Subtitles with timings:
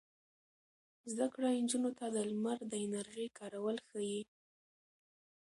[1.11, 4.19] زده کړه نجونو ته د لمر د انرژۍ کارول ښيي.